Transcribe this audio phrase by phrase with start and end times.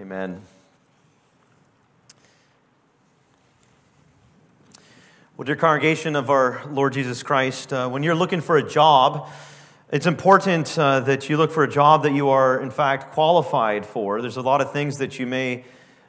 [0.00, 0.40] Amen.
[5.36, 9.28] Well, dear congregation of our Lord Jesus Christ, uh, when you're looking for a job,
[9.92, 13.84] it's important uh, that you look for a job that you are, in fact, qualified
[13.84, 14.22] for.
[14.22, 15.66] There's a lot of things that you may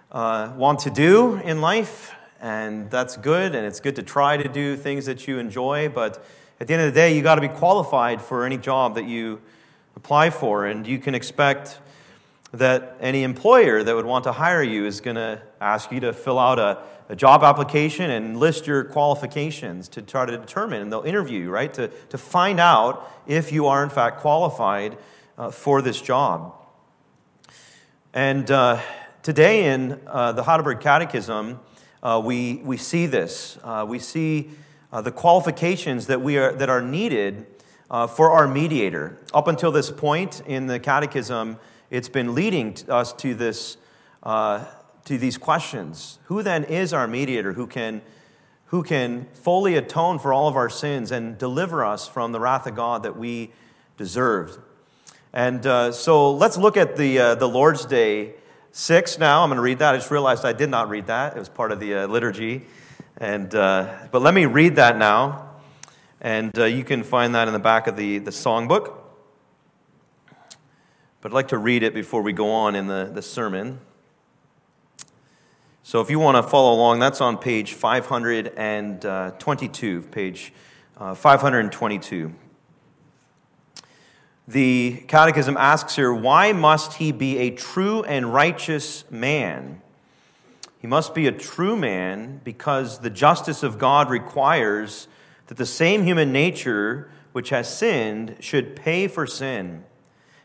[0.09, 4.47] uh, want to do in life, and that's good, and it's good to try to
[4.47, 6.23] do things that you enjoy, but
[6.61, 9.03] at the end of the day, you got to be qualified for any job that
[9.03, 9.41] you
[9.97, 11.79] apply for, and you can expect
[12.53, 16.11] that any employer that would want to hire you is going to ask you to
[16.11, 20.91] fill out a, a, job application and list your qualifications to try to determine, and
[20.91, 24.97] they'll interview you, right, to, to find out if you are in fact qualified
[25.37, 26.53] uh, for this job.
[28.13, 28.81] And uh,
[29.23, 31.59] today in uh, the Heidelberg Catechism,
[32.03, 33.57] uh, we, we see this.
[33.63, 34.49] Uh, we see
[34.91, 37.45] uh, the qualifications that, we are, that are needed
[38.15, 39.17] for our mediator.
[39.33, 41.57] Up until this point in the Catechism,
[41.91, 43.77] it's been leading us to this
[44.23, 44.63] uh,
[45.05, 46.19] to these questions.
[46.25, 48.01] Who then is our mediator who can
[48.67, 52.65] who can fully atone for all of our sins and deliver us from the wrath
[52.65, 53.51] of god that we
[53.97, 54.57] deserved?
[55.33, 58.35] And uh, so let's look at the uh, the lord's day
[58.71, 59.43] 6 now.
[59.43, 59.93] I'm going to read that.
[59.93, 61.35] I just realized i did not read that.
[61.35, 62.65] It was part of the uh, liturgy.
[63.17, 65.49] And uh, but let me read that now.
[66.21, 69.00] And uh, you can find that in the back of the, the songbook
[71.21, 73.79] but I'd like to read it before we go on in the, the sermon.
[75.83, 80.53] So if you want to follow along, that's on page 522, page
[80.97, 82.33] uh, 522.
[84.47, 89.83] The Catechism asks here, why must he be a true and righteous man?
[90.79, 95.07] He must be a true man because the justice of God requires
[95.47, 99.83] that the same human nature which has sinned should pay for sin.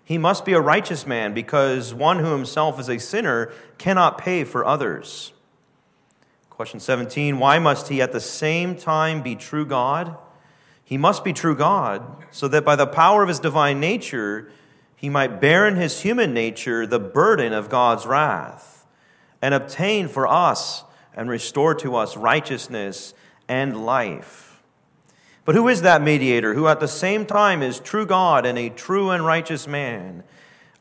[0.07, 4.45] He must be a righteous man because one who himself is a sinner cannot pay
[4.45, 5.33] for others.
[6.49, 10.17] Question 17 Why must he at the same time be true God?
[10.85, 14.49] He must be true God so that by the power of his divine nature,
[14.95, 18.87] he might bear in his human nature the burden of God's wrath
[19.43, 20.85] and obtain for us
[21.17, 23.13] and restore to us righteousness
[23.49, 24.46] and life.
[25.47, 28.69] But who is that mediator who at the same time is true God and a
[28.69, 30.25] true and righteous man?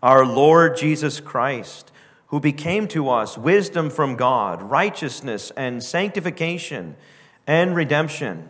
[0.01, 1.91] Our Lord Jesus Christ,
[2.27, 6.95] who became to us wisdom from God, righteousness and sanctification
[7.45, 8.49] and redemption.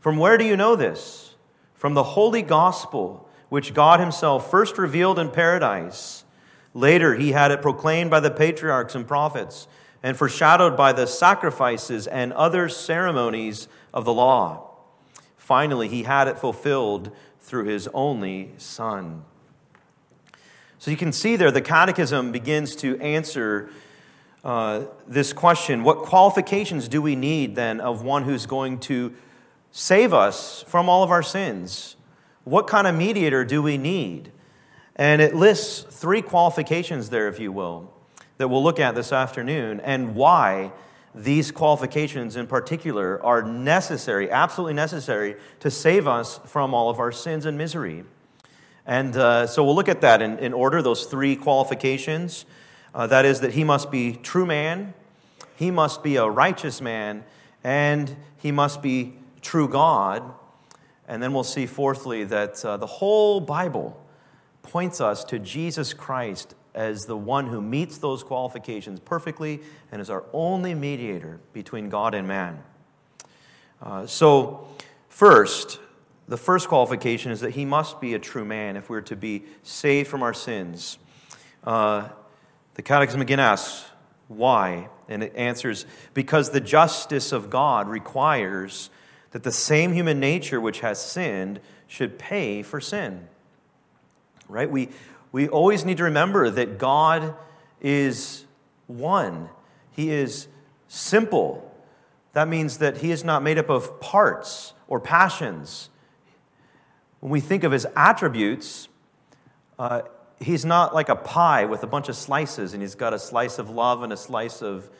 [0.00, 1.36] From where do you know this?
[1.74, 6.24] From the holy gospel, which God Himself first revealed in paradise.
[6.74, 9.68] Later, He had it proclaimed by the patriarchs and prophets
[10.02, 14.69] and foreshadowed by the sacrifices and other ceremonies of the law
[15.50, 19.24] Finally, he had it fulfilled through his only Son.
[20.78, 23.68] So you can see there, the Catechism begins to answer
[24.44, 29.12] uh, this question What qualifications do we need then of one who's going to
[29.72, 31.96] save us from all of our sins?
[32.44, 34.30] What kind of mediator do we need?
[34.94, 37.92] And it lists three qualifications there, if you will,
[38.38, 40.70] that we'll look at this afternoon, and why
[41.14, 47.10] these qualifications in particular are necessary, absolutely necessary, to save us from all of our
[47.10, 48.04] sins and misery.
[48.86, 52.44] And uh, so we'll look at that in, in order, those three qualifications.
[52.94, 54.94] Uh, that is, that he must be true man,
[55.56, 57.24] he must be a righteous man,
[57.62, 60.22] and he must be true God.
[61.06, 64.00] And then we'll see, fourthly, that uh, the whole Bible
[64.62, 69.60] points us to Jesus Christ as the one who meets those qualifications perfectly
[69.90, 72.62] and is our only mediator between God and man.
[73.82, 74.68] Uh, so,
[75.08, 75.78] first,
[76.28, 79.42] the first qualification is that he must be a true man if we're to be
[79.62, 80.98] saved from our sins.
[81.64, 82.08] Uh,
[82.74, 83.86] the Catechism again asks,
[84.28, 84.88] why?
[85.08, 88.90] And it answers, because the justice of God requires
[89.32, 93.26] that the same human nature which has sinned should pay for sin.
[94.48, 94.70] Right?
[94.70, 94.90] We,
[95.32, 97.34] we always need to remember that God
[97.80, 98.46] is
[98.86, 99.48] one,
[99.92, 100.48] He is
[100.88, 101.66] simple.
[102.32, 105.90] That means that He is not made up of parts or passions.
[107.20, 108.88] When we think of His attributes,
[109.78, 110.02] uh,
[110.40, 113.58] He's not like a pie with a bunch of slices, and He's got a slice
[113.58, 114.90] of love and a slice of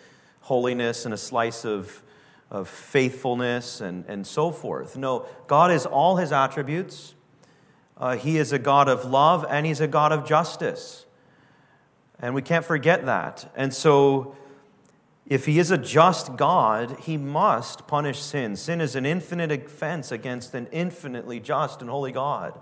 [0.43, 2.03] holiness and a slice of,
[2.51, 4.97] of faithfulness and, and so forth.
[4.97, 7.15] No, God is all His attributes.
[8.01, 11.05] Uh, he is a God of love and He's a God of justice.
[12.19, 13.53] And we can't forget that.
[13.55, 14.35] And so,
[15.27, 18.57] if He is a just God, He must punish sin.
[18.57, 22.59] Sin is an infinite offense against an infinitely just and holy God.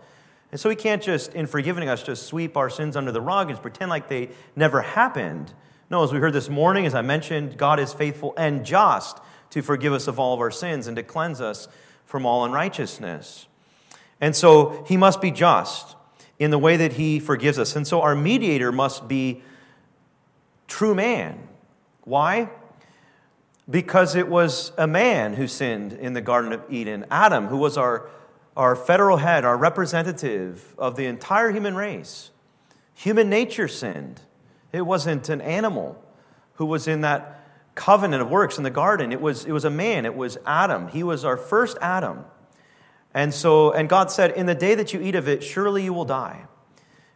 [0.51, 3.51] And so he can't just, in forgiving us, just sweep our sins under the rug
[3.51, 5.53] and pretend like they never happened.
[5.91, 9.19] No, as we heard this morning, as I mentioned, God is faithful and just
[9.51, 11.69] to forgive us of all of our sins and to cleanse us
[12.07, 13.47] from all unrighteousness.
[14.21, 15.97] And so he must be just
[16.39, 17.77] in the way that he forgives us.
[17.77, 19.43] And so our mediator must be
[20.67, 21.49] true man.
[22.05, 22.51] Why?
[23.69, 27.77] Because it was a man who sinned in the Garden of Eden, Adam, who was
[27.77, 28.09] our
[28.59, 32.31] our federal head, our representative of the entire human race.
[32.97, 34.21] Human nature sinned.
[34.73, 36.05] It wasn't an animal
[36.55, 37.41] who was in that
[37.77, 39.13] covenant of works in the garden.
[39.13, 40.05] It was, it was a man.
[40.05, 40.89] It was Adam.
[40.89, 42.25] He was our first Adam.
[43.15, 45.93] And so, and God said, In the day that you eat of it, surely you
[45.93, 46.47] will die.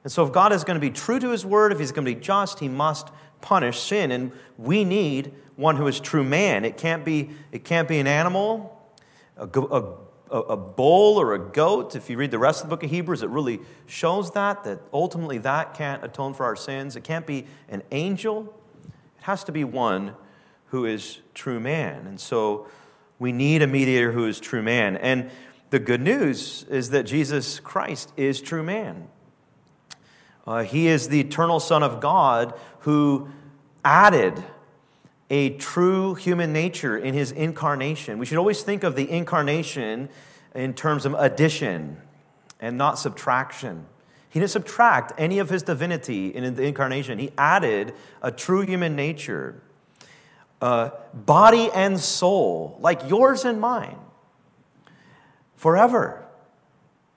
[0.05, 2.05] And so, if God is going to be true to his word, if he's going
[2.05, 3.09] to be just, he must
[3.41, 4.11] punish sin.
[4.11, 6.65] And we need one who is true man.
[6.65, 8.81] It can't be, it can't be an animal,
[9.37, 9.95] a, a
[10.33, 11.95] a, bull or a goat.
[11.95, 14.81] If you read the rest of the book of Hebrews, it really shows that, that
[14.93, 16.97] ultimately that can't atone for our sins.
[16.97, 18.55] It can't be an angel,
[19.19, 20.15] it has to be one
[20.67, 22.07] who is true man.
[22.07, 22.67] And so
[23.19, 24.97] we need a mediator who is true man.
[24.97, 25.31] And
[25.73, 29.09] the good news is that Jesus Christ is true man.
[30.47, 33.31] Uh, he is the eternal Son of God who
[33.83, 34.45] added
[35.31, 38.19] a true human nature in his incarnation.
[38.19, 40.11] We should always think of the incarnation
[40.55, 41.97] in terms of addition
[42.61, 43.87] and not subtraction.
[44.29, 48.95] He didn't subtract any of his divinity in the incarnation, he added a true human
[48.95, 49.63] nature,
[50.61, 53.97] uh, body and soul, like yours and mine,
[55.63, 56.27] forever.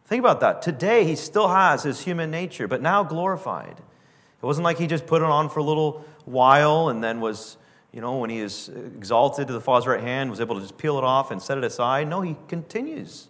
[0.06, 0.62] Think about that.
[0.62, 3.80] Today, he still has his human nature, but now glorified.
[3.80, 7.58] It wasn't like he just put it on for a little while and then was
[7.92, 10.78] you know, when he is exalted to the Father's right hand, was able to just
[10.78, 12.08] peel it off and set it aside.
[12.08, 13.30] No, he continues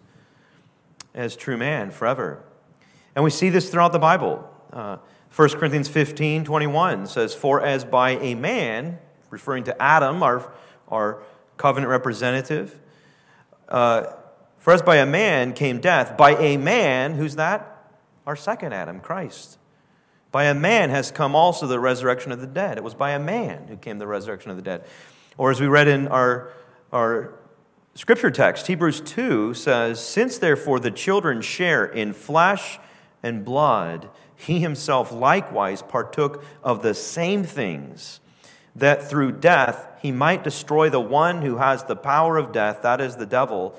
[1.14, 2.42] as true man forever.
[3.14, 4.46] And we see this throughout the Bible.
[4.70, 4.98] Uh,
[5.34, 8.98] 1 Corinthians 15 21 says, For as by a man,
[9.30, 10.52] referring to Adam, our,
[10.88, 11.22] our
[11.56, 12.78] covenant representative,
[13.70, 14.06] uh,
[14.66, 17.88] for as by a man came death, by a man, who's that?
[18.26, 19.58] Our second Adam, Christ.
[20.32, 22.76] By a man has come also the resurrection of the dead.
[22.76, 24.84] It was by a man who came the resurrection of the dead.
[25.38, 26.50] Or as we read in our,
[26.92, 27.34] our
[27.94, 32.80] scripture text, Hebrews 2 says, Since therefore the children share in flesh
[33.22, 38.18] and blood, he himself likewise partook of the same things,
[38.74, 43.00] that through death he might destroy the one who has the power of death, that
[43.00, 43.78] is the devil,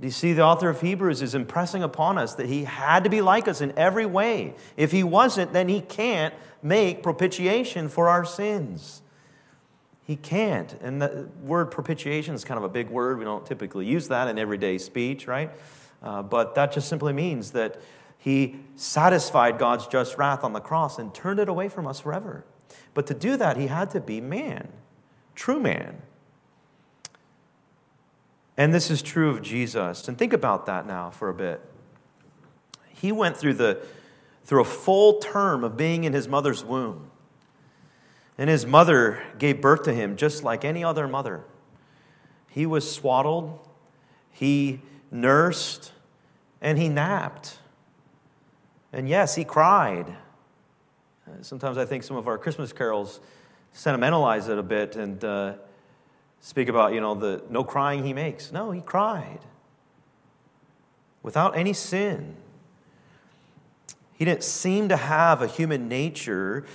[0.00, 3.10] Do you see, the author of Hebrews is impressing upon us that he had to
[3.10, 4.54] be like us in every way.
[4.76, 9.02] If he wasn't, then he can't make propitiation for our sins.
[10.04, 10.72] He can't.
[10.80, 13.18] And the word propitiation is kind of a big word.
[13.18, 15.50] We don't typically use that in everyday speech, right?
[16.02, 17.80] Uh, but that just simply means that
[18.18, 22.44] he satisfied God's just wrath on the cross and turned it away from us forever.
[22.94, 24.68] But to do that, he had to be man,
[25.34, 26.02] true man.
[28.62, 30.06] And this is true of Jesus.
[30.06, 31.60] And think about that now for a bit.
[32.90, 33.84] He went through the
[34.44, 37.10] through a full term of being in his mother's womb.
[38.38, 41.42] And his mother gave birth to him just like any other mother.
[42.50, 43.58] He was swaddled,
[44.30, 45.90] he nursed,
[46.60, 47.58] and he napped.
[48.92, 50.14] And yes, he cried.
[51.40, 53.18] Sometimes I think some of our Christmas carols
[53.72, 55.54] sentimentalize it a bit and uh,
[56.42, 58.52] speak about, you know, the no crying he makes.
[58.52, 59.38] No, he cried
[61.22, 62.36] without any sin.
[64.12, 66.66] He didn't seem to have a human nature.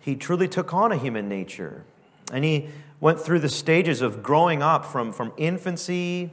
[0.00, 1.84] He truly took on a human nature.
[2.32, 2.68] And he
[3.00, 6.30] went through the stages of growing up from, from infancy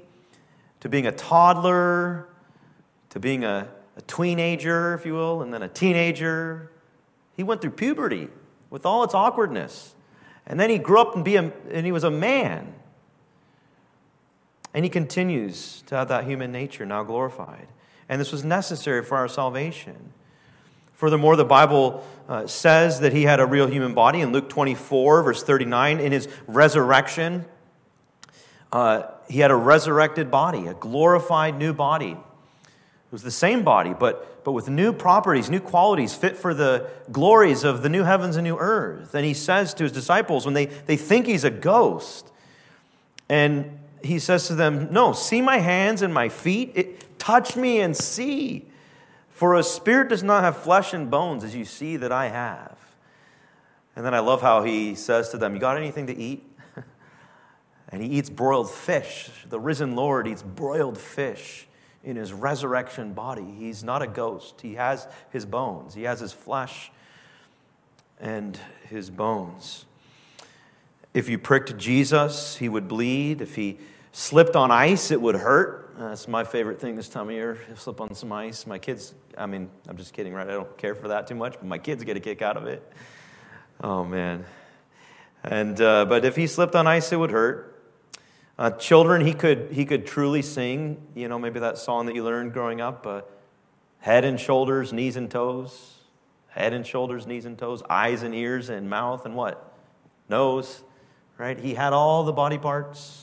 [0.80, 2.28] to being a toddler
[3.14, 6.72] to being a, a teenager, if you will, and then a teenager.
[7.38, 8.28] He went through puberty
[8.72, 9.94] with all its awkwardness.
[10.48, 12.74] And then he grew up and, be a, and he was a man.
[14.74, 17.68] And he continues to have that human nature now glorified.
[18.10, 20.14] And this was necessary for our salvation.
[20.94, 25.24] Furthermore, the Bible uh, says that he had a real human body in Luke 24,
[25.24, 26.00] verse 39.
[26.00, 27.46] In his resurrection,
[28.72, 32.12] uh, he had a resurrected body, a glorified new body.
[32.12, 36.90] It was the same body, but, but with new properties, new qualities, fit for the
[37.12, 39.14] glories of the new heavens and new earth.
[39.14, 42.32] And he says to his disciples when they, they think he's a ghost,
[43.30, 46.72] and he says to them, No, see my hands and my feet?
[46.76, 48.66] It, touch me and see.
[49.30, 52.78] For a spirit does not have flesh and bones as you see that I have.
[53.96, 56.44] And then I love how he says to them, You got anything to eat?
[57.90, 59.30] and he eats broiled fish.
[59.50, 61.68] The risen Lord eats broiled fish
[62.04, 63.56] in his resurrection body.
[63.58, 66.92] He's not a ghost, he has his bones, he has his flesh
[68.20, 69.86] and his bones.
[71.14, 73.40] If you pricked Jesus, he would bleed.
[73.40, 73.78] If he
[74.14, 75.96] slipped on ice, it would hurt.
[75.98, 77.60] That's my favorite thing this time of year.
[77.76, 78.66] Slip on some ice.
[78.66, 80.48] My kids, I mean, I'm just kidding, right?
[80.48, 82.66] I don't care for that too much, but my kids get a kick out of
[82.66, 82.90] it.
[83.84, 84.46] Oh, man.
[85.44, 87.70] And, uh, but if he slipped on ice, it would hurt.
[88.58, 92.24] Uh, children, he could, he could truly sing, you know, maybe that song that you
[92.24, 93.22] learned growing up uh,
[94.00, 95.90] head and shoulders, knees and toes.
[96.50, 99.76] Head and shoulders, knees and toes, eyes and ears and mouth and what?
[100.30, 100.84] Nose,
[101.40, 101.60] right?
[101.60, 103.23] He had all the body parts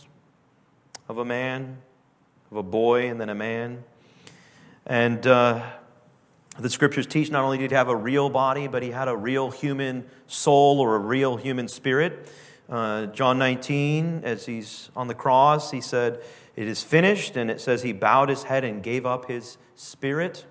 [1.11, 1.77] of a man,
[2.53, 3.83] of a boy, and then a man.
[4.87, 5.61] And uh,
[6.57, 9.17] the scriptures teach not only did he have a real body, but he had a
[9.17, 12.31] real human soul or a real human spirit.
[12.69, 16.21] Uh, John 19, as he's on the cross, he said,
[16.55, 17.37] It is finished.
[17.37, 20.47] And it says he bowed his head and gave up his spirit.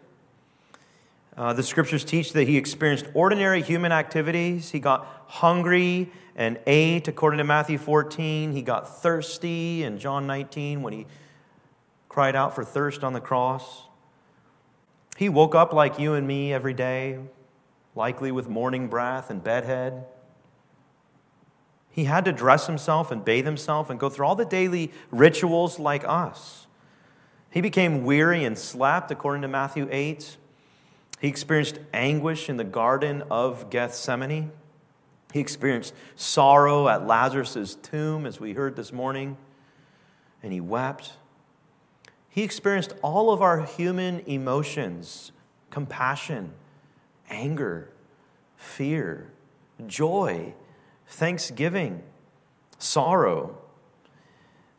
[1.37, 4.71] Uh, the scriptures teach that he experienced ordinary human activities.
[4.71, 8.53] He got hungry and ate, according to Matthew 14.
[8.53, 11.05] He got thirsty in John 19 when he
[12.07, 13.83] cried out for thirst on the cross.
[15.17, 17.19] He woke up like you and me every day,
[17.93, 20.05] likely with morning breath and bedhead.
[21.91, 25.77] He had to dress himself and bathe himself and go through all the daily rituals
[25.77, 26.67] like us.
[27.51, 30.37] He became weary and slept, according to Matthew 8.
[31.19, 34.53] He experienced anguish in the Garden of Gethsemane.
[35.31, 39.37] He experienced sorrow at Lazarus' tomb, as we heard this morning,
[40.41, 41.13] and he wept.
[42.29, 45.31] He experienced all of our human emotions
[45.69, 46.51] compassion,
[47.29, 47.89] anger,
[48.57, 49.31] fear,
[49.85, 50.53] joy,
[51.07, 52.01] thanksgiving,
[52.79, 53.55] sorrow.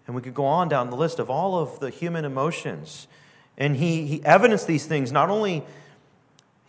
[0.07, 3.07] And we could go on down the list of all of the human emotions.
[3.57, 5.65] And he, he evidenced these things not only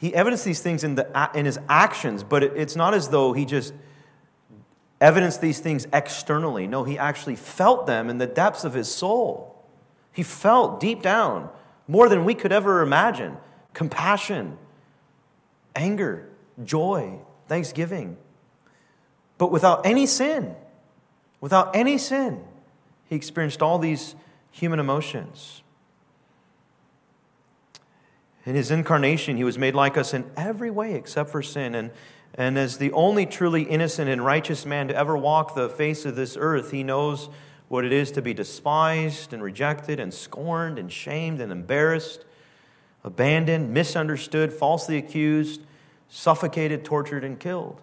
[0.01, 3.31] he evidenced these things in, the, in his actions, but it, it's not as though
[3.31, 3.73] he just
[4.99, 6.67] evidenced these things externally.
[6.67, 9.63] No, he actually felt them in the depths of his soul.
[10.11, 11.49] He felt deep down
[11.87, 13.37] more than we could ever imagine
[13.73, 14.57] compassion,
[15.73, 16.27] anger,
[16.65, 18.17] joy, thanksgiving
[19.41, 20.55] but without any sin.
[21.39, 22.43] Without any sin,
[23.09, 24.13] he experienced all these
[24.51, 25.63] human emotions.
[28.45, 31.75] In his incarnation, he was made like us in every way except for sin.
[31.75, 31.91] And,
[32.33, 36.15] and as the only truly innocent and righteous man to ever walk the face of
[36.15, 37.29] this earth, he knows
[37.67, 42.25] what it is to be despised and rejected and scorned and shamed and embarrassed,
[43.03, 45.61] abandoned, misunderstood, falsely accused,
[46.09, 47.79] suffocated, tortured, and killed.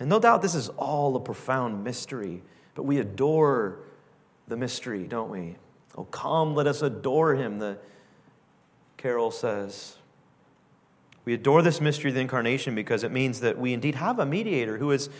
[0.00, 2.42] And no doubt this is all a profound mystery,
[2.74, 3.78] but we adore
[4.48, 5.56] the mystery, don't we?
[6.00, 7.76] Oh, come, let us adore him, the
[8.96, 9.96] carol says.
[11.26, 14.24] We adore this mystery of the incarnation because it means that we indeed have a
[14.24, 15.10] mediator who is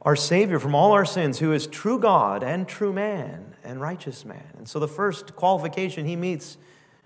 [0.00, 4.24] our Savior from all our sins, who is true God and true man and righteous
[4.24, 4.46] man.
[4.56, 6.56] And so the first qualification he meets,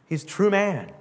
[0.06, 0.92] he's true man.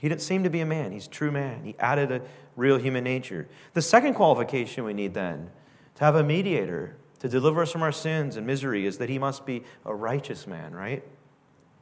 [0.00, 1.64] He didn't seem to be a man, he's true man.
[1.64, 2.22] He added a
[2.54, 3.48] real human nature.
[3.72, 5.50] The second qualification we need then
[5.96, 9.18] to have a mediator to deliver us from our sins and misery is that he
[9.18, 11.02] must be a righteous man, right?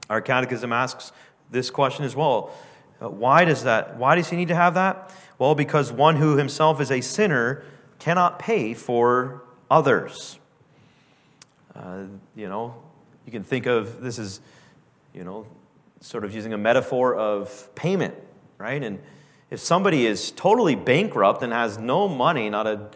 [0.08, 1.10] Our catechism asks
[1.50, 2.52] this question as well.
[3.02, 5.12] Uh, why does that why does he need to have that?
[5.40, 7.64] Well, because one who himself is a sinner
[7.98, 10.38] cannot pay for others.
[11.74, 12.04] Uh,
[12.36, 12.76] you know,
[13.26, 14.40] you can think of this as,
[15.12, 15.44] you know,
[16.00, 18.14] sort of using a metaphor of payment,
[18.58, 18.80] right?
[18.80, 19.00] And
[19.50, 22.90] if somebody is totally bankrupt and has no money, not a,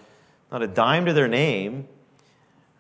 [0.52, 1.88] not a dime to their name,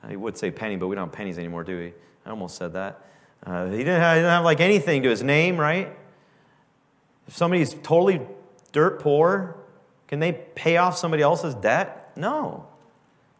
[0.08, 1.92] I would say penny, but we don't have pennies anymore, do we?
[2.24, 3.04] I almost said that.
[3.44, 5.96] Uh, he, didn't have, he didn't have like anything to his name, right?
[7.26, 8.20] If somebody's totally
[8.72, 9.56] dirt poor,
[10.06, 12.12] can they pay off somebody else's debt?
[12.16, 12.66] No,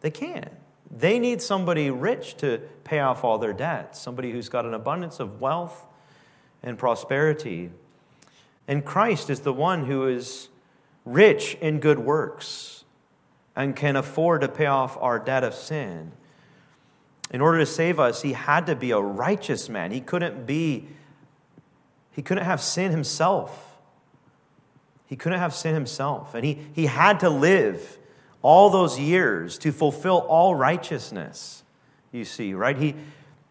[0.00, 0.50] they can't.
[0.90, 5.20] They need somebody rich to pay off all their debts, somebody who's got an abundance
[5.20, 5.86] of wealth
[6.62, 7.70] and prosperity.
[8.68, 10.48] And Christ is the one who is
[11.04, 12.84] rich in good works
[13.54, 16.12] and can afford to pay off our debt of sin.
[17.30, 19.90] In order to save us, he had to be a righteous man.
[19.90, 20.88] He couldn't be
[22.16, 23.76] he couldn't have sin himself.
[25.04, 26.34] He couldn't have sin himself.
[26.34, 27.98] And he, he had to live
[28.40, 31.62] all those years to fulfill all righteousness,
[32.12, 32.76] you see, right?
[32.78, 32.94] He,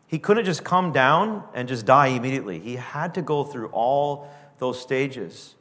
[0.08, 2.60] he couldn't just come down and just die immediately.
[2.60, 5.54] He had to go through all those stages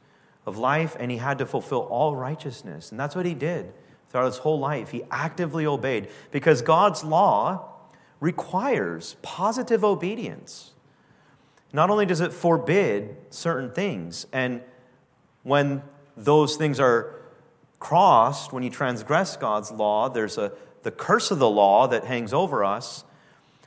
[0.47, 2.89] of life and he had to fulfill all righteousness.
[2.89, 3.71] And that's what he did
[4.09, 4.89] throughout his whole life.
[4.89, 7.74] He actively obeyed because God's law
[8.19, 10.71] requires positive obedience.
[11.73, 14.61] Not only does it forbid certain things, and
[15.43, 15.83] when
[16.15, 17.15] those things are
[17.79, 20.51] crossed, when you transgress God's law, there's a,
[20.83, 23.03] the curse of the law that hangs over us.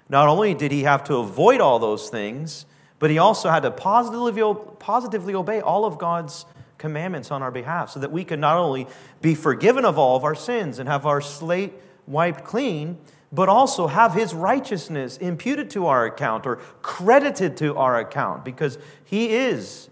[0.08, 2.64] Not only did he have to avoid all those things,
[2.98, 4.42] but he also had to positively,
[4.78, 6.46] positively obey all of God's
[6.78, 8.86] commandments on our behalf so that we could not only
[9.20, 11.74] be forgiven of all of our sins and have our slate
[12.06, 12.98] wiped clean,
[13.30, 18.78] but also have his righteousness imputed to our account or credited to our account because
[19.04, 19.90] he is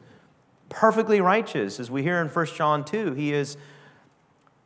[0.68, 1.78] perfectly righteous.
[1.78, 3.56] As we hear in 1 John 2, he is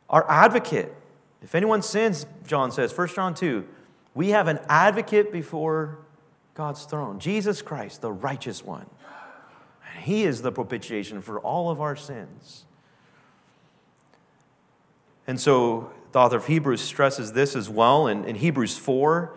[0.09, 0.93] our advocate.
[1.41, 3.67] If anyone sins, John says, 1 John 2,
[4.13, 5.99] we have an advocate before
[6.53, 8.85] God's throne, Jesus Christ, the righteous one.
[9.89, 12.65] And he is the propitiation for all of our sins.
[15.27, 18.07] And so the author of Hebrews stresses this as well.
[18.07, 19.33] In, in Hebrews 4,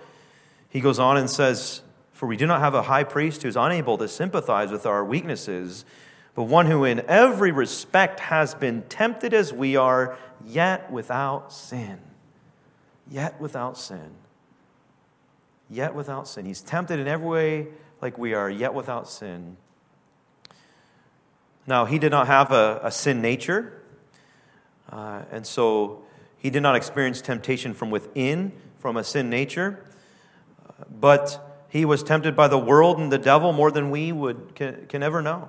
[0.69, 3.57] he goes on and says, For we do not have a high priest who is
[3.57, 5.85] unable to sympathize with our weaknesses,
[6.35, 12.01] but one who in every respect has been tempted as we are, yet without sin.
[13.09, 14.11] Yet without sin.
[15.71, 16.45] Yet without sin.
[16.45, 17.67] He's tempted in every way
[18.03, 19.57] like we are, yet without sin.
[21.67, 23.81] Now, he did not have a, a sin nature,
[24.91, 26.04] uh, and so
[26.45, 29.83] he did not experience temptation from within, from a sin nature,
[31.01, 34.85] but he was tempted by the world and the devil more than we would, can,
[34.87, 35.49] can ever know.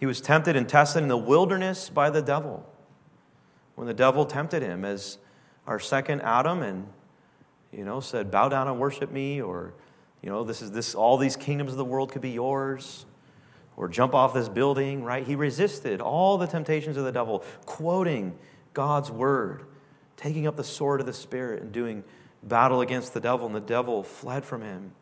[0.00, 2.68] He was tempted and tested in the wilderness by the devil.
[3.76, 5.18] When the devil tempted him as
[5.68, 6.88] our second Adam and,
[7.70, 9.74] you know, said, bow down and worship me, or,
[10.22, 13.06] you know, this is this, all these kingdoms of the world could be yours,
[13.76, 15.24] or jump off this building, right?
[15.24, 18.36] He resisted all the temptations of the devil, quoting
[18.74, 19.64] God's word,
[20.16, 22.04] taking up the sword of the Spirit and doing
[22.42, 24.92] battle against the devil, and the devil fled from him.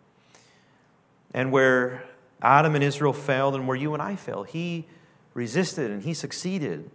[1.32, 2.04] And where
[2.42, 4.86] Adam and Israel failed, and where you and I failed, he
[5.34, 6.90] resisted and he succeeded.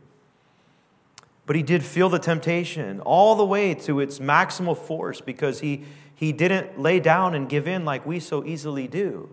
[1.46, 5.84] But he did feel the temptation all the way to its maximal force because he,
[6.16, 9.30] he didn't lay down and give in like we so easily do.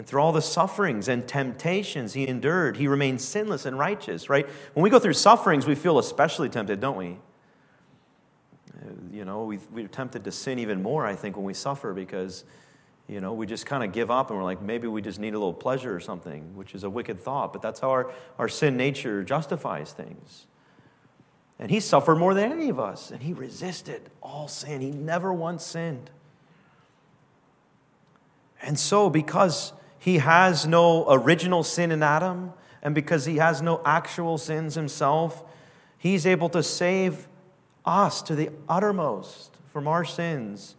[0.00, 4.48] And through all the sufferings and temptations he endured, he remained sinless and righteous, right?
[4.72, 7.18] When we go through sufferings, we feel especially tempted, don't we?
[9.12, 12.44] You know, we, we're tempted to sin even more, I think, when we suffer because,
[13.08, 15.34] you know, we just kind of give up and we're like, maybe we just need
[15.34, 17.52] a little pleasure or something, which is a wicked thought.
[17.52, 20.46] But that's how our, our sin nature justifies things.
[21.58, 24.80] And he suffered more than any of us, and he resisted all sin.
[24.80, 26.08] He never once sinned.
[28.62, 33.82] And so, because he has no original sin in Adam, and because he has no
[33.84, 35.44] actual sins himself,
[35.98, 37.28] he's able to save
[37.84, 40.74] us to the uttermost from our sins.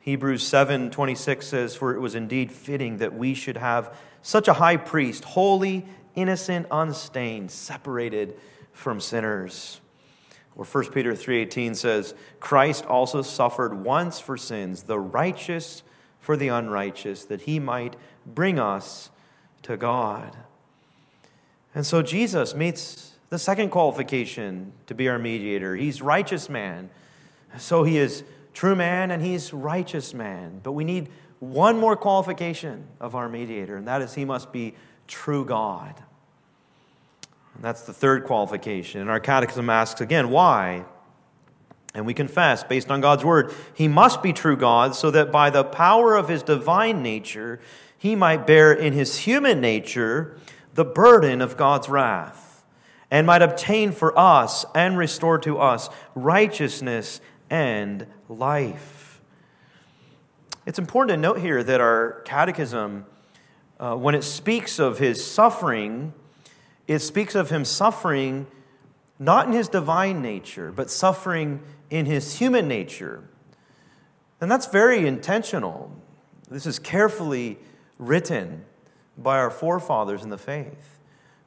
[0.00, 4.52] Hebrews 7 26 says, For it was indeed fitting that we should have such a
[4.52, 8.38] high priest, holy, innocent, unstained, separated
[8.72, 9.80] from sinners.
[10.54, 15.82] Or 1 Peter 3:18 says, Christ also suffered once for sins, the righteous
[16.20, 17.96] for the unrighteous, that he might
[18.34, 19.10] bring us
[19.62, 20.36] to God.
[21.74, 25.76] And so Jesus meets the second qualification to be our mediator.
[25.76, 26.90] He's righteous man.
[27.58, 30.60] So he is true man and he's righteous man.
[30.62, 31.08] But we need
[31.40, 34.74] one more qualification of our mediator, and that is he must be
[35.06, 35.94] true God.
[37.54, 39.00] And that's the third qualification.
[39.00, 40.84] And our catechism asks again, why?
[41.94, 45.50] And we confess, based on God's word, he must be true God, so that by
[45.50, 47.60] the power of his divine nature,
[47.98, 50.38] he might bear in his human nature
[50.74, 52.64] the burden of God's wrath,
[53.10, 59.20] and might obtain for us and restore to us righteousness and life.
[60.64, 63.06] It's important to note here that our catechism,
[63.80, 66.12] uh, when it speaks of his suffering,
[66.86, 68.46] it speaks of him suffering
[69.18, 73.24] not in his divine nature, but suffering in his human nature.
[74.40, 75.90] And that's very intentional.
[76.48, 77.58] This is carefully
[77.98, 78.64] written
[79.16, 80.98] by our forefathers in the faith.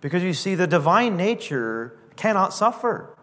[0.02, 3.16] Because you see, the divine nature cannot suffer.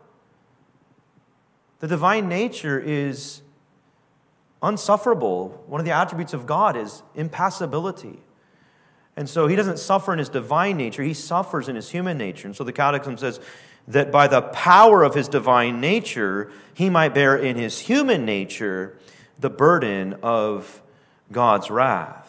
[1.80, 3.42] The divine nature is
[4.62, 5.62] unsufferable.
[5.66, 8.20] One of the attributes of God is impassibility.
[9.16, 12.46] And so he doesn't suffer in his divine nature, he suffers in his human nature.
[12.46, 13.40] And so the Catechism says
[13.88, 18.96] that by the power of his divine nature, he might bear in his human nature
[19.38, 20.82] the burden of
[21.32, 22.27] God's wrath.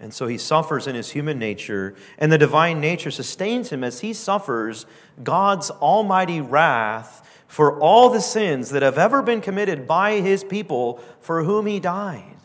[0.00, 4.00] And so he suffers in his human nature, and the divine nature sustains him as
[4.00, 4.86] he suffers
[5.22, 11.02] God's almighty wrath for all the sins that have ever been committed by his people
[11.20, 12.36] for whom he died.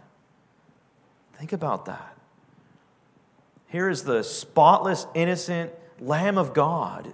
[1.38, 2.18] Think about that.
[3.68, 7.14] Here is the spotless, innocent Lamb of God.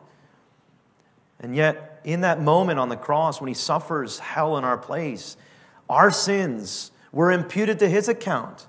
[1.39, 5.35] And yet, in that moment on the cross, when he suffers hell in our place,
[5.89, 8.67] our sins were imputed to his account.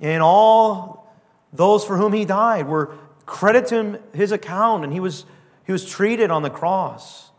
[0.00, 1.12] And all
[1.52, 5.24] those for whom he died were credited to him his account, and he was,
[5.66, 7.30] he was treated on the cross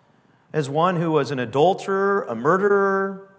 [0.54, 3.30] as one who was an adulterer, a murderer,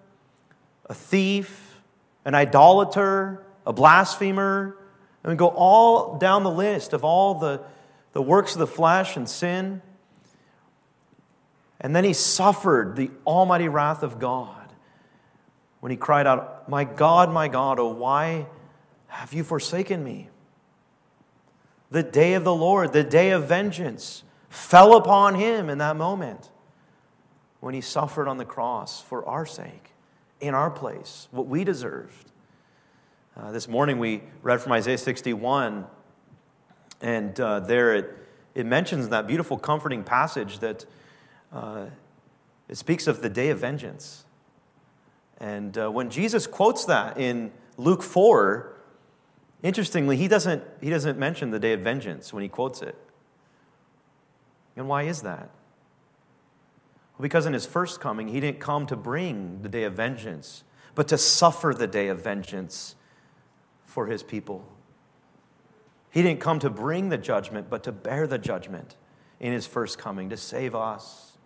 [0.87, 1.81] a thief,
[2.25, 4.77] an idolater, a blasphemer,
[5.23, 7.61] and we go all down the list of all the,
[8.13, 9.81] the works of the flesh and sin.
[11.81, 14.73] And then he suffered the almighty wrath of God
[15.81, 18.47] when he cried out, My God, my God, oh, why
[19.13, 20.29] have you forsaken me?
[21.91, 26.49] The day of the Lord, the day of vengeance, fell upon him in that moment
[27.61, 29.91] when he suffered on the cross for our sake,
[30.41, 32.33] in our place, what we deserved.
[33.37, 35.87] Uh, this morning we read from Isaiah 61,
[37.03, 38.17] and uh, there it,
[38.55, 40.87] it mentions that beautiful, comforting passage that
[41.53, 41.85] uh,
[42.67, 44.25] it speaks of the day of vengeance.
[45.37, 48.72] And uh, when Jesus quotes that in Luke 4,
[49.63, 52.97] interestingly, he doesn't, he doesn't mention the day of vengeance when he quotes it.
[54.77, 55.51] And why is that?
[57.13, 60.65] Well, because in his first coming, he didn't come to bring the day of vengeance,
[60.95, 62.97] but to suffer the day of vengeance
[63.85, 64.65] for his people.
[66.11, 68.97] He didn't come to bring the judgment, but to bear the judgment
[69.41, 71.39] in his first coming, to save us.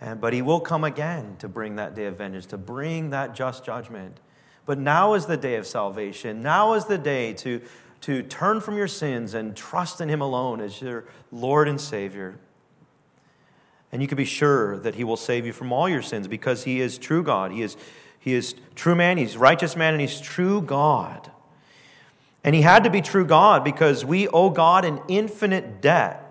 [0.00, 3.34] And, but he will come again to bring that day of vengeance, to bring that
[3.34, 4.20] just judgment.
[4.66, 6.42] But now is the day of salvation.
[6.42, 7.62] Now is the day to,
[8.02, 12.38] to turn from your sins and trust in him alone as your Lord and Savior.
[13.92, 16.64] And you can be sure that he will save you from all your sins because
[16.64, 17.52] he is true God.
[17.52, 17.76] He is,
[18.18, 21.30] he is true man, he's righteous man, and he's true God.
[22.42, 26.22] And he had to be true God because we owe God an infinite debt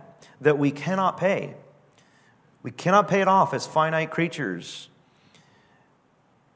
[0.42, 1.56] that we cannot pay.
[2.64, 4.90] We cannot pay it off as finite creatures.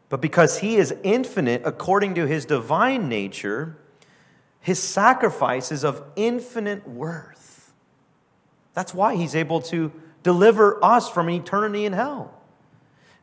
[0.10, 3.78] But because he is infinite according to his divine nature,
[4.60, 7.72] his sacrifice is of infinite worth.
[8.74, 9.92] That's why he's able to
[10.24, 12.34] deliver us from eternity in hell.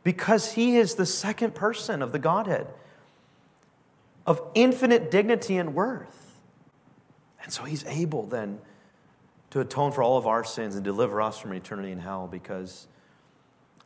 [0.05, 2.68] Because he is the second person of the Godhead
[4.27, 6.40] of infinite dignity and worth.
[7.42, 8.59] And so he's able then
[9.51, 12.88] to atone for all of our sins and deliver us from eternity in hell because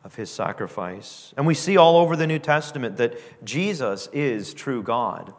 [0.04, 1.34] of his sacrifice.
[1.36, 5.32] And we see all over the New Testament that Jesus is true God.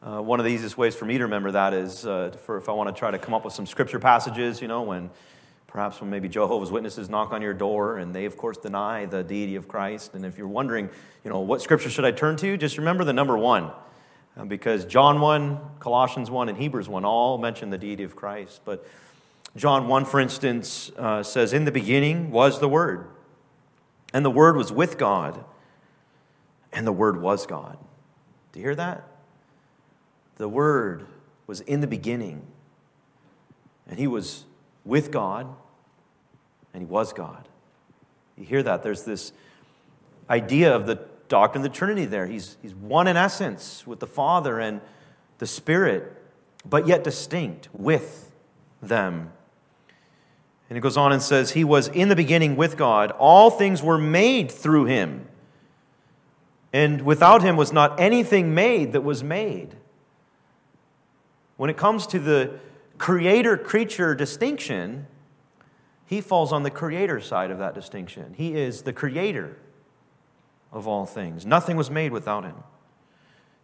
[0.00, 2.68] Uh, one of the easiest ways for me to remember that is uh, for if
[2.68, 5.10] I want to try to come up with some scripture passages, you know, when
[5.66, 9.22] perhaps when maybe Jehovah's Witnesses knock on your door and they, of course, deny the
[9.22, 10.14] deity of Christ.
[10.14, 10.88] And if you're wondering,
[11.24, 13.70] you know, what scripture should I turn to, just remember the number one.
[14.36, 18.60] Uh, because John 1, Colossians 1, and Hebrews 1 all mention the deity of Christ.
[18.64, 18.86] But
[19.56, 23.06] John 1, for instance, uh, says, In the beginning was the Word,
[24.12, 25.44] and the Word was with God,
[26.72, 27.78] and the Word was God.
[28.52, 29.06] Do you hear that?
[30.36, 31.06] The Word
[31.46, 32.42] was in the beginning,
[33.88, 34.44] and He was
[34.84, 35.46] with God,
[36.72, 37.48] and He was God.
[38.36, 38.82] You hear that?
[38.82, 39.32] There's this
[40.30, 42.26] idea of the doctrine of the Trinity there.
[42.26, 44.80] He's, he's one in essence with the Father and
[45.38, 46.12] the Spirit,
[46.64, 48.32] but yet distinct with
[48.80, 49.32] them.
[50.68, 53.10] And it goes on and says, He was in the beginning with God.
[53.12, 55.26] All things were made through him.
[56.72, 59.76] And without him was not anything made that was made.
[61.56, 62.58] When it comes to the
[62.98, 65.06] creator creature distinction,
[66.06, 68.34] he falls on the creator side of that distinction.
[68.36, 69.56] He is the creator
[70.72, 71.46] of all things.
[71.46, 72.56] Nothing was made without him.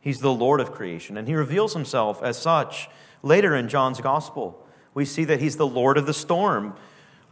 [0.01, 2.89] He's the Lord of creation, and he reveals himself as such.
[3.23, 6.75] Later in John's gospel, we see that he's the Lord of the storm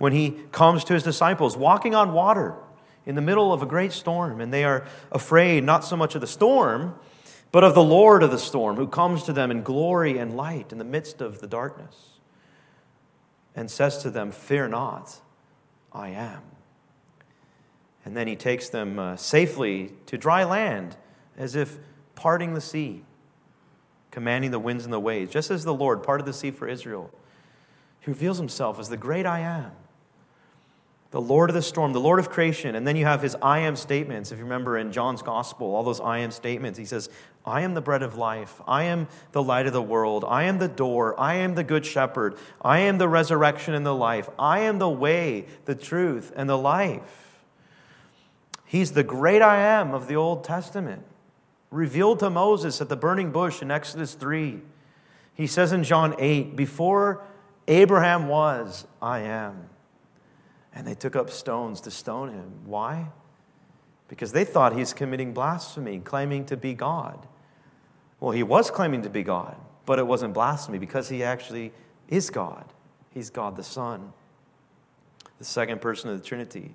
[0.02, 2.56] when he comes to his disciples walking on water
[3.06, 6.20] in the middle of a great storm, and they are afraid not so much of
[6.20, 6.96] the storm,
[7.52, 10.72] but of the Lord of the storm who comes to them in glory and light
[10.72, 12.18] in the midst of the darkness
[13.54, 15.20] and says to them, Fear not,
[15.92, 16.42] I am.
[18.04, 20.96] And then he takes them uh, safely to dry land
[21.36, 21.78] as if
[22.16, 23.04] parting the sea,
[24.10, 27.08] commanding the winds and the waves, just as the Lord parted the sea for Israel.
[28.00, 29.70] He reveals himself as the great I am,
[31.12, 32.75] the Lord of the storm, the Lord of creation.
[32.75, 34.33] And then you have his I am statements.
[34.33, 37.11] If you remember in John's gospel, all those I am statements, he says,
[37.44, 38.62] I am the bread of life.
[38.66, 40.25] I am the light of the world.
[40.27, 41.18] I am the door.
[41.20, 42.37] I am the good shepherd.
[42.62, 44.31] I am the resurrection and the life.
[44.38, 47.42] I am the way, the truth, and the life.
[48.64, 51.03] He's the great I am of the Old Testament,
[51.70, 54.62] revealed to Moses at the burning bush in Exodus 3.
[55.35, 57.22] He says in John 8, Before
[57.68, 59.68] Abraham was, I am.
[60.74, 62.50] And they took up stones to stone him.
[62.64, 63.08] Why?
[64.08, 67.26] Because they thought he's committing blasphemy, claiming to be God.
[68.20, 71.72] Well, he was claiming to be God, but it wasn't blasphemy because he actually
[72.08, 72.64] is God.
[73.11, 74.12] He's God the Son,
[75.38, 76.74] the second person of the Trinity.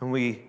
[0.00, 0.42] And we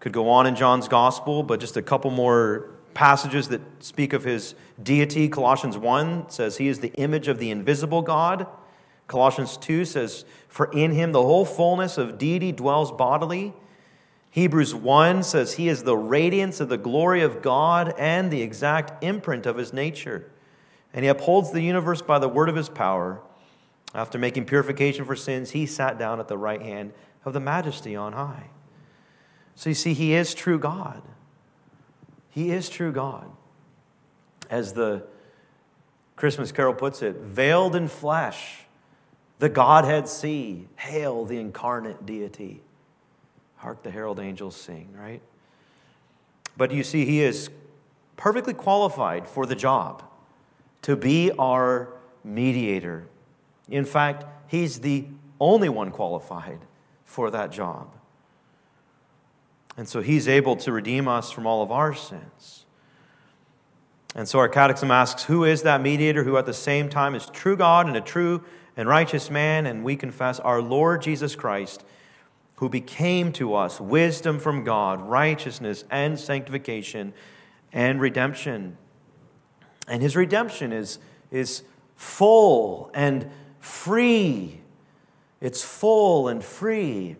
[0.00, 4.24] could go on in John's gospel, but just a couple more passages that speak of
[4.24, 5.28] his deity.
[5.28, 8.46] Colossians 1 says he is the image of the invisible God.
[9.06, 13.54] Colossians 2 says, For in him the whole fullness of deity dwells bodily.
[14.30, 19.02] Hebrews 1 says he is the radiance of the glory of God and the exact
[19.02, 20.30] imprint of his nature.
[20.92, 23.20] And he upholds the universe by the word of his power.
[23.94, 26.92] After making purification for sins, he sat down at the right hand
[27.24, 28.50] of the majesty on high.
[29.54, 31.02] So you see, he is true God.
[32.28, 33.30] He is true God.
[34.50, 35.06] As the
[36.14, 38.65] Christmas carol puts it, veiled in flesh,
[39.38, 40.66] the Godhead see.
[40.76, 42.62] Hail the incarnate deity.
[43.56, 45.20] Hark the herald angels sing, right?
[46.56, 47.50] But you see, he is
[48.16, 50.02] perfectly qualified for the job
[50.82, 51.88] to be our
[52.24, 53.06] mediator.
[53.68, 55.06] In fact, he's the
[55.40, 56.60] only one qualified
[57.04, 57.88] for that job.
[59.76, 62.64] And so he's able to redeem us from all of our sins.
[64.14, 67.26] And so our catechism asks who is that mediator who at the same time is
[67.26, 68.42] true God and a true
[68.76, 69.66] and righteous man?
[69.66, 71.84] And we confess our Lord Jesus Christ,
[72.56, 77.12] who became to us wisdom from God, righteousness and sanctification
[77.72, 78.76] and redemption.
[79.88, 80.98] And his redemption is,
[81.30, 81.62] is
[81.94, 84.60] full and free.
[85.40, 87.16] It's full and free.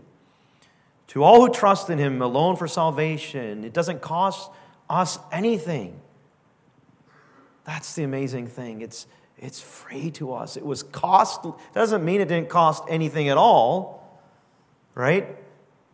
[1.08, 4.50] To all who trust in him alone for salvation, it doesn't cost
[4.88, 6.00] us anything.
[7.64, 8.80] That's the amazing thing.
[8.80, 9.06] It's,
[9.38, 10.56] it's free to us.
[10.56, 14.20] It was cost, doesn't mean it didn't cost anything at all,
[14.94, 15.36] right?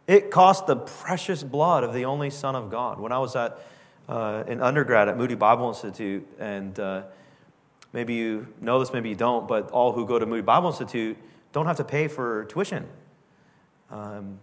[0.07, 3.01] It cost the precious blood of the only Son of God.
[3.01, 3.59] When I was at
[4.09, 7.03] uh, an undergrad at Moody Bible Institute, and uh,
[7.93, 11.17] maybe you know this, maybe you don't, but all who go to Moody Bible Institute
[11.53, 12.87] don't have to pay for tuition.
[13.91, 14.39] Um,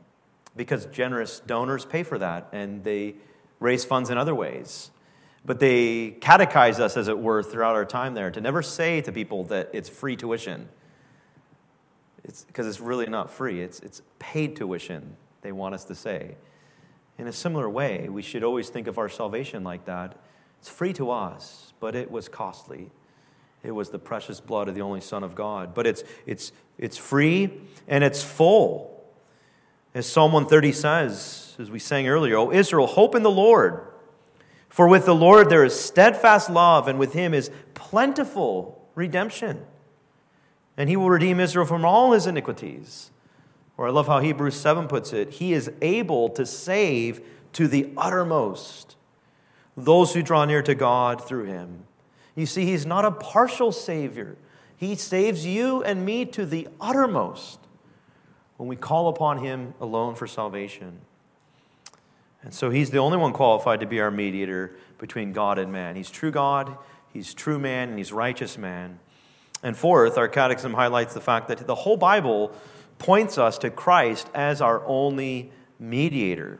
[0.55, 3.15] because generous donors pay for that and they
[3.59, 4.91] raise funds in other ways.
[5.45, 9.11] But they catechize us, as it were, throughout our time there to never say to
[9.11, 10.67] people that it's free tuition.
[12.23, 16.35] It's because it's really not free, it's, it's paid tuition, they want us to say.
[17.17, 20.17] In a similar way, we should always think of our salvation like that.
[20.59, 22.91] It's free to us, but it was costly.
[23.63, 25.73] It was the precious blood of the only Son of God.
[25.73, 27.51] But it's, it's, it's free
[27.87, 29.03] and it's full.
[29.93, 33.81] As Psalm 130 says, as we sang earlier, O Israel, hope in the Lord.
[34.79, 39.65] For with the Lord there is steadfast love, and with him is plentiful redemption.
[40.77, 43.11] And he will redeem Israel from all his iniquities.
[43.75, 47.19] Or I love how Hebrews 7 puts it He is able to save
[47.51, 48.95] to the uttermost
[49.75, 51.83] those who draw near to God through him.
[52.33, 54.37] You see, he's not a partial Savior,
[54.77, 57.59] he saves you and me to the uttermost
[58.55, 61.01] when we call upon Him alone for salvation.
[62.41, 65.95] And so He's the only one qualified to be our mediator between God and man.
[65.95, 66.77] He's true God,
[67.11, 68.99] He's true man, and He's righteous man.
[69.61, 72.53] And fourth, our catechism highlights the fact that the whole Bible
[72.97, 76.59] points us to Christ as our only mediator.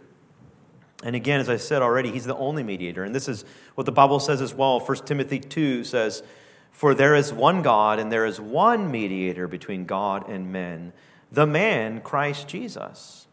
[1.04, 3.04] And again, as I said already, he's the only mediator.
[3.04, 4.80] And this is what the Bible says as well.
[4.80, 6.24] 1 Timothy 2 says,
[6.72, 10.92] For there is one God, and there is one mediator between God and men,
[11.32, 13.28] the man, Christ Jesus.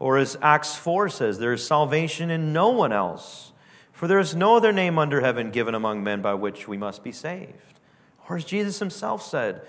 [0.00, 3.52] Or as Acts 4 says, there is salvation in no one else,
[3.92, 7.04] for there is no other name under heaven given among men by which we must
[7.04, 7.78] be saved.
[8.28, 9.60] Or as Jesus himself said,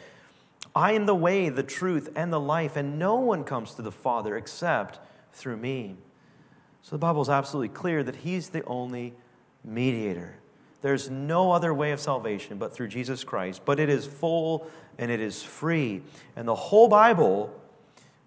[0.73, 3.91] I am the way, the truth, and the life, and no one comes to the
[3.91, 4.99] Father except
[5.33, 5.97] through me.
[6.81, 9.13] So the Bible is absolutely clear that He's the only
[9.65, 10.35] mediator.
[10.81, 15.11] There's no other way of salvation but through Jesus Christ, but it is full and
[15.11, 16.01] it is free.
[16.35, 17.53] And the whole Bible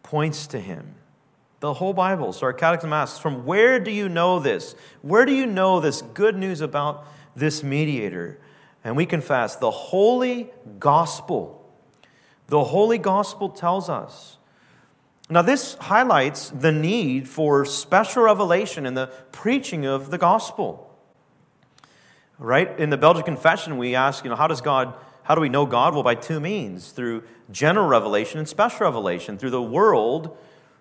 [0.02, 0.94] points to him.
[1.64, 2.34] The whole Bible.
[2.34, 4.76] So our catechism asks, from where do you know this?
[5.00, 8.38] Where do you know this good news about this mediator?
[8.84, 11.66] And we confess the holy gospel.
[12.48, 14.36] The holy gospel tells us.
[15.30, 20.94] Now, this highlights the need for special revelation in the preaching of the gospel.
[22.38, 22.78] Right?
[22.78, 25.64] In the Belgian Confession, we ask, you know, how does God, how do we know
[25.64, 25.94] God?
[25.94, 30.36] Well, by two means through general revelation and special revelation, through the world,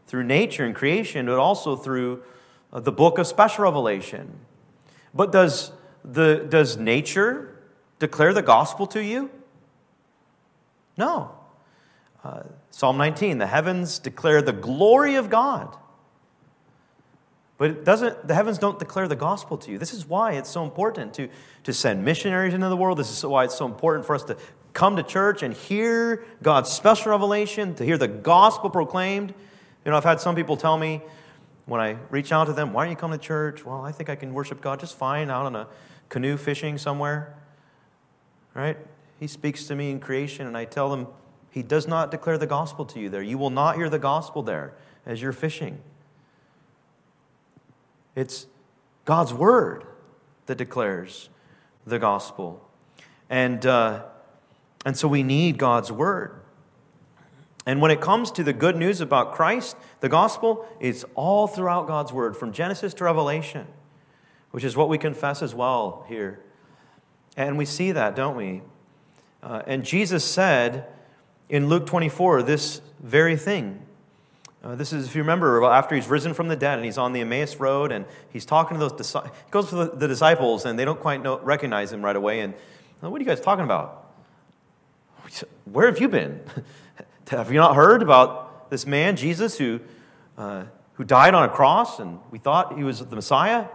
[0.07, 2.23] through nature and creation, but also through
[2.71, 4.39] uh, the book of special revelation.
[5.13, 5.71] But does,
[6.03, 7.59] the, does nature
[7.99, 9.29] declare the gospel to you?
[10.97, 11.31] No.
[12.23, 15.75] Uh, Psalm 19, the heavens declare the glory of God.
[17.57, 19.77] But it doesn't, the heavens don't declare the gospel to you.
[19.77, 21.29] This is why it's so important to,
[21.63, 22.97] to send missionaries into the world.
[22.97, 24.37] This is why it's so important for us to
[24.73, 29.33] come to church and hear God's special revelation, to hear the gospel proclaimed.
[29.85, 31.01] You know, I've had some people tell me
[31.65, 33.65] when I reach out to them, why don't you come to church?
[33.65, 35.67] Well, I think I can worship God just fine out on a
[36.09, 37.35] canoe fishing somewhere
[38.53, 38.77] right?
[39.19, 41.07] He speaks to me in creation, and I tell them,
[41.49, 43.21] He does not declare the gospel to you there.
[43.21, 44.73] You will not hear the gospel there
[45.05, 45.79] as you're fishing.
[48.15, 48.47] It's
[49.05, 49.85] God's word
[50.45, 51.29] that declares
[51.85, 52.67] the gospel.
[53.29, 54.03] And, uh,
[54.85, 56.39] and so we need God's word.
[57.65, 61.87] And when it comes to the good news about Christ, the gospel, it's all throughout
[61.87, 63.67] God's word, from Genesis to Revelation,
[64.51, 66.43] which is what we confess as well here
[67.35, 68.61] and we see that, don't we?
[69.41, 70.87] Uh, and Jesus said
[71.49, 73.85] in Luke 24 this very thing.
[74.63, 77.11] Uh, this is, if you remember, after he's risen from the dead and he's on
[77.11, 79.35] the Emmaus Road and he's talking to those disciples.
[79.45, 82.39] He goes to the, the, disciples and they don't quite know, recognize him right away.
[82.39, 82.53] And
[83.01, 83.99] what are you guys talking about?
[85.65, 86.39] Where have you been?
[87.29, 89.79] have you not heard about this man, Jesus, who,
[90.37, 93.67] uh, who died on a cross and we thought he was the Messiah?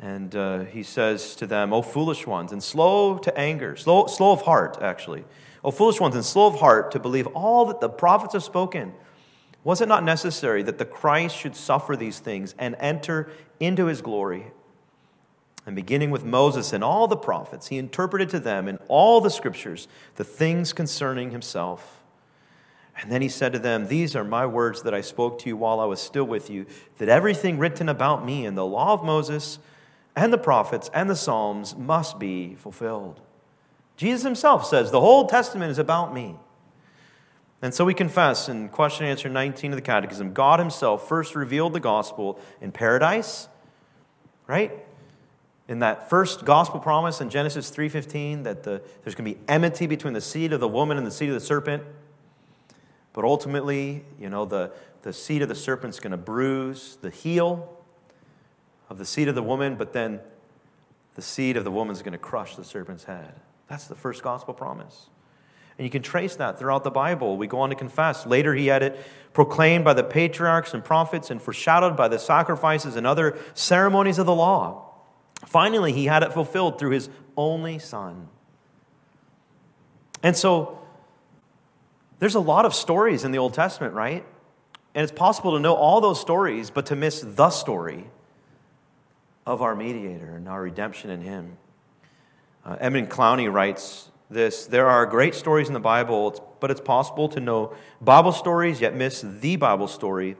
[0.00, 4.32] And uh, he says to them, O foolish ones, and slow to anger, slow, slow
[4.32, 5.24] of heart, actually.
[5.62, 8.92] O foolish ones, and slow of heart to believe all that the prophets have spoken.
[9.62, 13.30] Was it not necessary that the Christ should suffer these things and enter
[13.60, 14.52] into his glory?
[15.64, 19.30] And beginning with Moses and all the prophets, he interpreted to them in all the
[19.30, 22.03] scriptures the things concerning himself.
[23.00, 25.56] And then he said to them, These are my words that I spoke to you
[25.56, 26.66] while I was still with you,
[26.98, 29.58] that everything written about me in the law of Moses,
[30.16, 33.20] and the prophets and the Psalms must be fulfilled.
[33.96, 36.36] Jesus himself says, The whole Testament is about me.
[37.62, 41.34] And so we confess in question and answer 19 of the Catechism God himself first
[41.34, 43.48] revealed the gospel in paradise,
[44.46, 44.70] right?
[45.66, 49.86] In that first gospel promise in Genesis 3:15 that the, there's going to be enmity
[49.86, 51.82] between the seed of the woman and the seed of the serpent.
[53.14, 54.72] But ultimately, you know, the,
[55.02, 57.74] the seed of the serpent's going to bruise the heel
[58.90, 60.20] of the seed of the woman, but then
[61.14, 63.34] the seed of the woman is going to crush the serpent's head.
[63.68, 65.08] That's the first gospel promise.
[65.78, 67.36] And you can trace that throughout the Bible.
[67.36, 68.26] We go on to confess.
[68.26, 69.00] Later, he had it
[69.32, 74.26] proclaimed by the patriarchs and prophets and foreshadowed by the sacrifices and other ceremonies of
[74.26, 74.92] the law.
[75.46, 78.28] Finally, he had it fulfilled through his only son.
[80.22, 80.78] And so,
[82.24, 84.24] there's a lot of stories in the Old Testament, right?
[84.94, 88.06] And it's possible to know all those stories, but to miss the story
[89.44, 91.58] of our mediator and our redemption in him.
[92.64, 97.28] Uh, Edmund Clowney writes this There are great stories in the Bible, but it's possible
[97.28, 100.38] to know Bible stories yet miss the Bible story.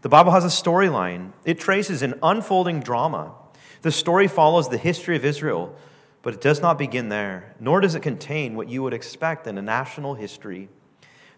[0.00, 3.34] The Bible has a storyline, it traces an unfolding drama.
[3.82, 5.76] The story follows the history of Israel,
[6.22, 9.58] but it does not begin there, nor does it contain what you would expect in
[9.58, 10.70] a national history.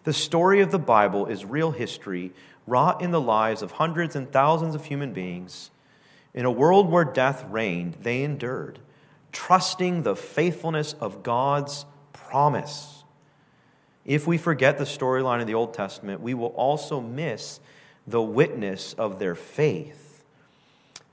[0.03, 2.31] The story of the Bible is real history
[2.65, 5.71] wrought in the lives of hundreds and thousands of human beings.
[6.33, 8.79] In a world where death reigned, they endured,
[9.31, 13.03] trusting the faithfulness of God's promise.
[14.05, 17.59] If we forget the storyline of the Old Testament, we will also miss
[18.07, 20.23] the witness of their faith.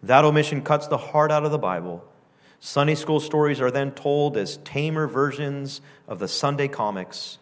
[0.03, 2.05] That omission cuts the heart out of the Bible.
[2.61, 7.39] Sunday school stories are then told as tamer versions of the Sunday comics,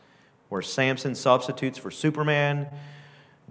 [0.55, 2.69] where Samson substitutes for Superman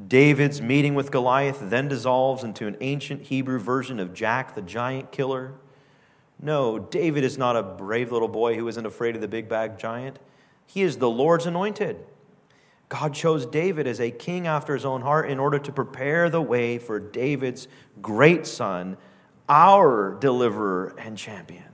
[0.07, 5.11] David's meeting with Goliath then dissolves into an ancient Hebrew version of Jack the giant
[5.11, 5.53] killer.
[6.41, 9.77] No, David is not a brave little boy who isn't afraid of the big bag
[9.77, 10.17] giant.
[10.65, 11.97] He is the Lord's anointed.
[12.89, 16.41] God chose David as a king after his own heart in order to prepare the
[16.41, 17.67] way for David's
[18.01, 18.97] great son,
[19.47, 21.65] our deliverer and champion.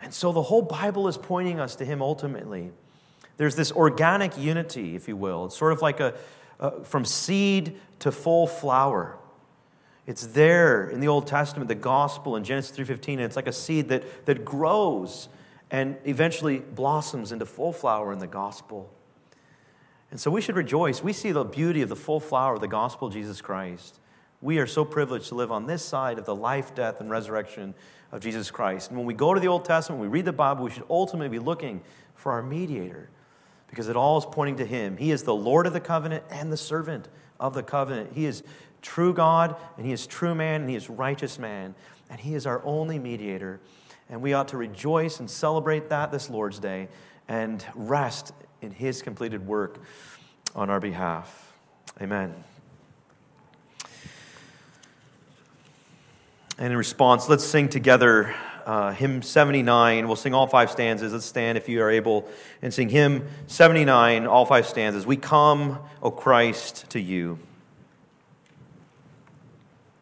[0.00, 2.72] And so the whole Bible is pointing us to him ultimately.
[3.36, 5.46] There's this organic unity, if you will.
[5.46, 6.14] It's sort of like a,
[6.84, 9.18] from seed to full flower.
[10.06, 13.52] It's there in the Old Testament, the gospel in Genesis 3:15, and it's like a
[13.52, 15.28] seed that, that grows
[15.70, 18.92] and eventually blossoms into full flower in the gospel.
[20.12, 21.02] And so we should rejoice.
[21.02, 23.98] We see the beauty of the full flower of the gospel of Jesus Christ.
[24.40, 27.74] We are so privileged to live on this side of the life, death, and resurrection
[28.12, 28.90] of Jesus Christ.
[28.90, 31.28] And when we go to the Old Testament, we read the Bible, we should ultimately
[31.28, 31.80] be looking
[32.14, 33.10] for our mediator
[33.68, 34.96] because it all is pointing to him.
[34.96, 37.08] He is the Lord of the covenant and the servant
[37.40, 38.12] of the covenant.
[38.14, 38.42] He is
[38.82, 41.74] true God, and he is true man, and he is righteous man,
[42.08, 43.60] and he is our only mediator.
[44.08, 46.88] And we ought to rejoice and celebrate that this Lord's Day
[47.28, 49.80] and rest in his completed work
[50.54, 51.52] on our behalf.
[52.00, 52.32] Amen.
[56.58, 58.34] And in response, let's sing together
[58.66, 60.06] uh, hymn 79.
[60.06, 61.12] We'll sing all five stanzas.
[61.12, 62.28] Let's stand if you are able
[62.60, 65.06] and sing hymn 79, all five stanzas.
[65.06, 67.38] We come, O Christ, to you.